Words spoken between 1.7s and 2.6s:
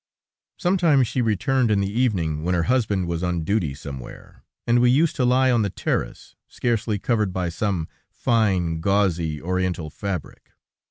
the evening, when